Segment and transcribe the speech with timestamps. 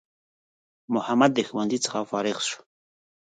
[0.93, 2.59] محمد د ښوونځی څخه فارغ سو